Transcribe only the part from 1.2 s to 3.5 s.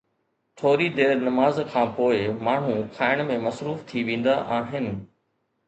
نماز کان پوءِ ماڻهو کائڻ ۾